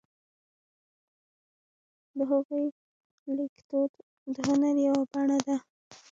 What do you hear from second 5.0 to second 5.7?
بڼه ده.